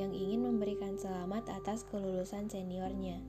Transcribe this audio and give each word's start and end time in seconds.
yang 0.00 0.10
ingin 0.16 0.48
memberikan 0.48 0.96
selamat 0.96 1.44
atas 1.52 1.84
kelulusan 1.92 2.48
seniornya. 2.48 3.20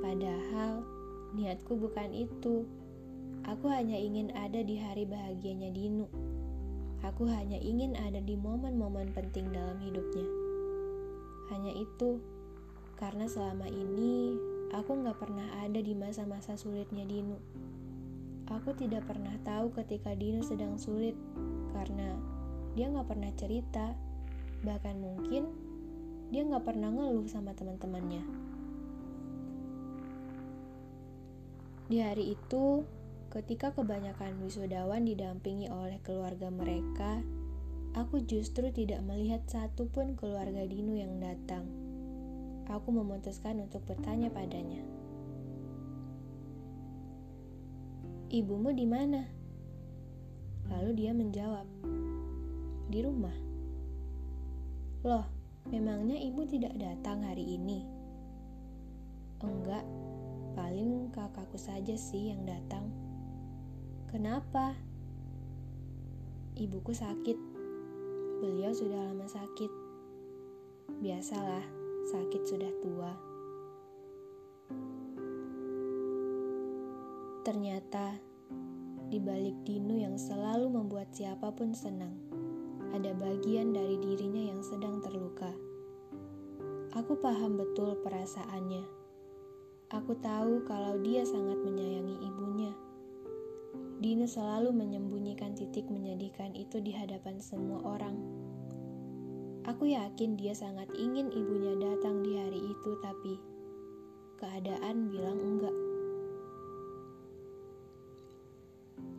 Padahal 0.00 0.86
niatku 1.34 1.76
bukan 1.76 2.14
itu. 2.14 2.64
Aku 3.44 3.66
hanya 3.66 3.96
ingin 3.96 4.30
ada 4.36 4.62
di 4.62 4.78
hari 4.78 5.04
bahagianya 5.04 5.74
Dino. 5.74 6.06
Aku 7.00 7.24
hanya 7.32 7.56
ingin 7.56 7.96
ada 7.96 8.20
di 8.20 8.36
momen-momen 8.36 9.16
penting 9.16 9.48
dalam 9.48 9.80
hidupnya. 9.80 10.28
Hanya 11.48 11.72
itu, 11.72 12.20
karena 13.00 13.24
selama 13.24 13.64
ini 13.72 14.36
aku 14.76 15.00
gak 15.00 15.16
pernah 15.16 15.48
ada 15.64 15.80
di 15.80 15.96
masa-masa 15.96 16.60
sulitnya 16.60 17.08
Dinu. 17.08 17.40
Aku 18.52 18.76
tidak 18.76 19.08
pernah 19.08 19.32
tahu 19.40 19.72
ketika 19.72 20.12
Dinu 20.12 20.44
sedang 20.44 20.76
sulit, 20.76 21.16
karena 21.72 22.20
dia 22.76 22.92
gak 22.92 23.08
pernah 23.08 23.32
cerita, 23.32 23.96
bahkan 24.60 25.00
mungkin 25.00 25.48
dia 26.28 26.44
gak 26.44 26.68
pernah 26.68 26.92
ngeluh 26.92 27.24
sama 27.26 27.56
teman-temannya. 27.56 28.22
Di 31.90 31.98
hari 31.98 32.36
itu, 32.36 32.84
Ketika 33.30 33.70
kebanyakan 33.70 34.42
wisudawan 34.42 35.06
didampingi 35.06 35.70
oleh 35.70 36.02
keluarga 36.02 36.50
mereka, 36.50 37.22
aku 37.94 38.26
justru 38.26 38.74
tidak 38.74 39.06
melihat 39.06 39.46
satupun 39.46 40.18
keluarga 40.18 40.66
Dinu 40.66 40.98
yang 40.98 41.22
datang. 41.22 41.62
Aku 42.66 42.90
memutuskan 42.90 43.62
untuk 43.62 43.86
bertanya 43.86 44.34
padanya. 44.34 44.82
Ibumu 48.34 48.74
di 48.74 48.86
mana? 48.90 49.22
Lalu 50.66 50.90
dia 50.98 51.14
menjawab, 51.14 51.66
di 52.90 52.98
rumah. 52.98 53.38
Loh, 55.06 55.26
memangnya 55.70 56.18
ibu 56.18 56.42
tidak 56.50 56.74
datang 56.74 57.22
hari 57.22 57.54
ini? 57.54 57.86
Enggak, 59.38 59.86
paling 60.58 61.14
kakakku 61.14 61.58
saja 61.58 61.94
sih 61.94 62.34
yang 62.34 62.42
datang. 62.42 63.09
Kenapa? 64.10 64.74
Ibuku 66.58 66.90
sakit. 66.90 67.38
Beliau 68.42 68.74
sudah 68.74 69.06
lama 69.06 69.22
sakit. 69.30 69.70
Biasalah, 70.98 71.62
sakit 72.10 72.42
sudah 72.42 72.74
tua. 72.82 73.14
Ternyata, 77.46 78.18
di 79.06 79.22
balik 79.22 79.62
Dinu 79.62 80.02
yang 80.02 80.18
selalu 80.18 80.74
membuat 80.74 81.14
siapa 81.14 81.54
pun 81.54 81.70
senang, 81.70 82.18
ada 82.90 83.14
bagian 83.14 83.70
dari 83.70 83.94
dirinya 83.94 84.50
yang 84.50 84.58
sedang 84.66 84.98
terluka. 84.98 85.54
Aku 86.98 87.14
paham 87.14 87.62
betul 87.62 87.94
perasaannya. 88.02 88.82
Aku 89.94 90.18
tahu 90.18 90.66
kalau 90.66 90.98
dia 90.98 91.22
sangat 91.22 91.62
menyayangi 91.62 92.26
ibunya 92.26 92.74
Dino 94.00 94.24
selalu 94.24 94.72
menyembunyikan 94.72 95.52
titik 95.52 95.84
menyedihkan 95.92 96.56
itu 96.56 96.80
di 96.80 96.90
hadapan 96.96 97.36
semua 97.36 97.84
orang. 97.84 98.16
Aku 99.68 99.84
yakin 99.84 100.40
dia 100.40 100.56
sangat 100.56 100.88
ingin 100.96 101.28
ibunya 101.28 101.76
datang 101.76 102.24
di 102.24 102.32
hari 102.32 102.60
itu, 102.64 102.90
tapi 103.04 103.36
keadaan 104.40 105.12
bilang 105.12 105.36
enggak. 105.36 105.76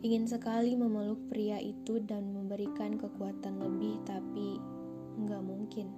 Ingin 0.02 0.26
sekali 0.26 0.74
memeluk 0.74 1.30
pria 1.30 1.62
itu 1.62 2.02
dan 2.02 2.34
memberikan 2.34 2.98
kekuatan 2.98 3.62
lebih, 3.62 4.02
tapi 4.02 4.58
enggak 5.14 5.46
mungkin. 5.46 5.94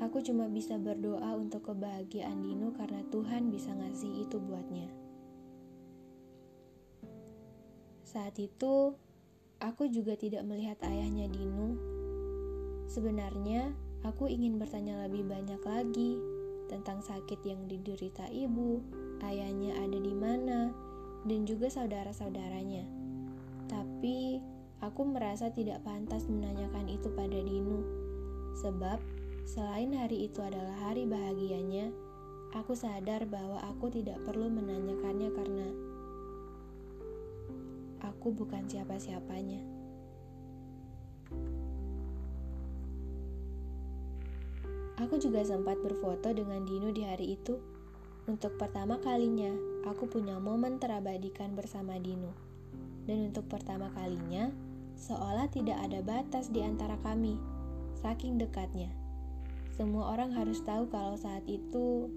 Aku 0.00 0.24
cuma 0.24 0.48
bisa 0.48 0.80
berdoa 0.80 1.36
untuk 1.36 1.68
kebahagiaan 1.68 2.40
Dino 2.40 2.72
karena 2.72 3.04
Tuhan 3.12 3.52
bisa 3.52 3.76
ngasih 3.76 4.24
itu 4.24 4.40
buatnya. 4.40 4.88
Saat 8.10 8.42
itu, 8.42 8.90
aku 9.62 9.86
juga 9.86 10.18
tidak 10.18 10.42
melihat 10.42 10.74
ayahnya 10.82 11.30
Dinu. 11.30 11.78
Sebenarnya, 12.90 13.70
aku 14.02 14.26
ingin 14.26 14.58
bertanya 14.58 15.06
lebih 15.06 15.30
banyak 15.30 15.62
lagi 15.62 16.18
tentang 16.66 17.06
sakit 17.06 17.38
yang 17.46 17.70
diderita 17.70 18.26
ibu, 18.34 18.82
ayahnya 19.22 19.78
ada 19.78 19.94
di 19.94 20.10
mana, 20.10 20.74
dan 21.22 21.46
juga 21.46 21.70
saudara-saudaranya. 21.70 22.82
Tapi, 23.70 24.42
aku 24.82 25.06
merasa 25.06 25.54
tidak 25.54 25.86
pantas 25.86 26.26
menanyakan 26.26 26.90
itu 26.90 27.14
pada 27.14 27.38
Dinu, 27.38 27.78
sebab 28.58 28.98
selain 29.46 29.94
hari 29.94 30.26
itu 30.26 30.42
adalah 30.42 30.74
hari 30.82 31.06
bahagianya, 31.06 31.94
aku 32.58 32.74
sadar 32.74 33.22
bahwa 33.30 33.62
aku 33.70 33.86
tidak 33.86 34.18
perlu 34.26 34.50
menanyakannya 34.50 35.30
karena 35.30 35.89
aku 38.20 38.36
bukan 38.36 38.68
siapa-siapanya. 38.68 39.64
Aku 45.00 45.16
juga 45.16 45.40
sempat 45.40 45.80
berfoto 45.80 46.28
dengan 46.28 46.68
Dino 46.68 46.92
di 46.92 47.00
hari 47.00 47.40
itu. 47.40 47.56
Untuk 48.28 48.60
pertama 48.60 49.00
kalinya, 49.00 49.48
aku 49.88 50.04
punya 50.04 50.36
momen 50.36 50.76
terabadikan 50.76 51.56
bersama 51.56 51.96
Dino. 51.96 52.36
Dan 53.08 53.32
untuk 53.32 53.48
pertama 53.48 53.88
kalinya, 53.96 54.52
seolah 55.00 55.48
tidak 55.48 55.80
ada 55.80 56.04
batas 56.04 56.52
di 56.52 56.60
antara 56.60 57.00
kami, 57.00 57.40
saking 58.04 58.36
dekatnya. 58.36 58.92
Semua 59.80 60.12
orang 60.12 60.36
harus 60.36 60.60
tahu 60.60 60.92
kalau 60.92 61.16
saat 61.16 61.48
itu 61.48 62.12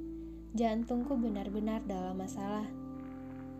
jantungku 0.51 1.15
benar-benar 1.15 1.79
dalam 1.87 2.19
masalah. 2.19 2.67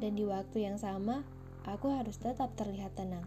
Dan 0.04 0.19
di 0.19 0.28
waktu 0.28 0.68
yang 0.68 0.75
sama, 0.75 1.24
aku 1.63 1.92
harus 1.92 2.19
tetap 2.19 2.51
terlihat 2.60 2.95
tenang. 2.95 3.24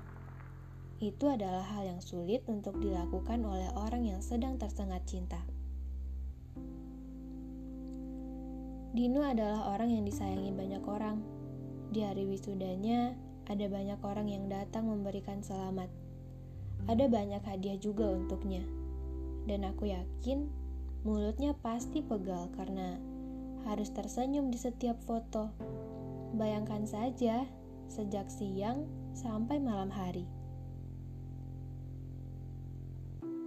Itu 0.97 1.29
adalah 1.29 1.65
hal 1.77 1.85
yang 1.85 2.01
sulit 2.01 2.45
untuk 2.49 2.81
dilakukan 2.81 3.45
oleh 3.45 3.69
orang 3.77 4.09
yang 4.09 4.21
sedang 4.25 4.57
tersengat 4.57 5.05
cinta. 5.05 5.41
Dino 8.97 9.21
adalah 9.21 9.77
orang 9.77 9.93
yang 9.93 10.09
disayangi 10.09 10.57
banyak 10.57 10.81
orang. 10.89 11.21
Di 11.93 12.01
hari 12.01 12.25
wisudanya, 12.25 13.13
ada 13.45 13.69
banyak 13.69 14.01
orang 14.01 14.33
yang 14.33 14.49
datang 14.49 14.89
memberikan 14.89 15.45
selamat. 15.45 15.93
Ada 16.89 17.05
banyak 17.05 17.45
hadiah 17.45 17.77
juga 17.77 18.09
untuknya. 18.09 18.65
Dan 19.45 19.69
aku 19.69 19.93
yakin 19.93 20.49
mulutnya 21.05 21.53
pasti 21.61 22.01
pegal 22.01 22.49
karena 22.57 22.97
harus 23.69 23.93
tersenyum 23.93 24.49
di 24.49 24.57
setiap 24.57 24.97
foto. 25.05 25.53
Bayangkan 26.33 26.89
saja 26.89 27.45
sejak 27.87 28.31
siang 28.31 28.87
sampai 29.15 29.59
malam 29.59 29.89
hari. 29.91 30.27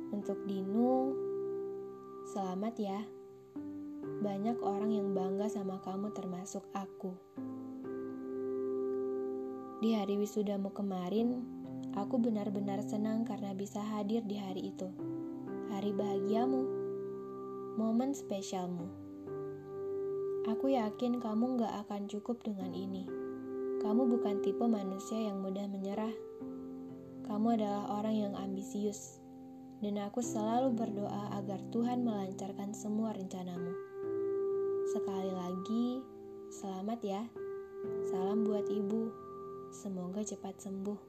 Untuk 0.10 0.42
Dinu, 0.50 1.14
Selamat 2.30 2.78
ya. 2.78 3.02
Banyak 4.22 4.62
orang 4.62 4.94
yang 4.94 5.18
bangga 5.18 5.50
sama 5.50 5.82
kamu 5.82 6.14
termasuk 6.14 6.62
aku. 6.78 7.18
Di 9.82 9.98
hari 9.98 10.14
wisudamu 10.14 10.70
kemarin, 10.70 11.42
aku 11.98 12.22
benar-benar 12.22 12.86
senang 12.86 13.26
karena 13.26 13.58
bisa 13.58 13.82
hadir 13.82 14.22
di 14.30 14.38
hari 14.38 14.70
itu. 14.70 14.94
Hari 15.74 15.90
bahagiamu, 15.90 16.62
momen 17.82 18.14
spesialmu. 18.14 18.86
Aku 20.54 20.70
yakin 20.70 21.18
kamu 21.18 21.66
gak 21.66 21.90
akan 21.90 22.06
cukup 22.06 22.46
dengan 22.46 22.78
ini. 22.78 23.19
Kamu 23.80 24.12
bukan 24.12 24.44
tipe 24.44 24.68
manusia 24.68 25.16
yang 25.32 25.40
mudah 25.40 25.64
menyerah. 25.72 26.12
Kamu 27.24 27.56
adalah 27.56 28.04
orang 28.04 28.16
yang 28.16 28.34
ambisius, 28.36 29.24
dan 29.80 29.96
aku 30.04 30.20
selalu 30.20 30.76
berdoa 30.76 31.40
agar 31.40 31.64
Tuhan 31.72 32.04
melancarkan 32.04 32.76
semua 32.76 33.16
rencanamu. 33.16 33.72
Sekali 34.92 35.32
lagi, 35.32 35.86
selamat 36.52 37.00
ya. 37.08 37.24
Salam 38.12 38.44
buat 38.44 38.68
ibu. 38.68 39.16
Semoga 39.72 40.28
cepat 40.28 40.60
sembuh. 40.60 41.00